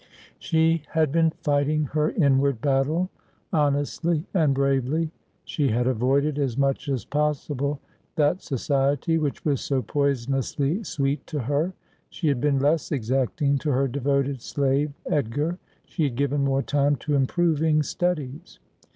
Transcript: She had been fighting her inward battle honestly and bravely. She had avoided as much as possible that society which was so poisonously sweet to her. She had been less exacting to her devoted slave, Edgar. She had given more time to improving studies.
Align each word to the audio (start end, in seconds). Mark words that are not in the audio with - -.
She 0.39 0.81
had 0.93 1.11
been 1.11 1.29
fighting 1.29 1.83
her 1.93 2.09
inward 2.09 2.59
battle 2.59 3.11
honestly 3.53 4.25
and 4.33 4.51
bravely. 4.55 5.11
She 5.45 5.67
had 5.67 5.85
avoided 5.85 6.39
as 6.39 6.57
much 6.57 6.89
as 6.89 7.05
possible 7.05 7.79
that 8.15 8.41
society 8.41 9.19
which 9.19 9.45
was 9.45 9.61
so 9.61 9.83
poisonously 9.83 10.83
sweet 10.83 11.27
to 11.27 11.41
her. 11.41 11.73
She 12.09 12.29
had 12.29 12.41
been 12.41 12.57
less 12.57 12.91
exacting 12.91 13.59
to 13.59 13.69
her 13.73 13.87
devoted 13.87 14.41
slave, 14.41 14.91
Edgar. 15.07 15.59
She 15.85 16.05
had 16.05 16.15
given 16.15 16.43
more 16.43 16.63
time 16.63 16.95
to 16.95 17.13
improving 17.13 17.83
studies. 17.83 18.57